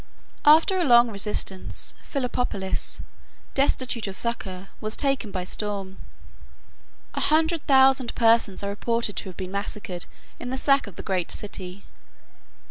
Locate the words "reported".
8.69-9.15